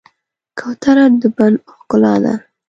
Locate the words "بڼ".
1.35-1.51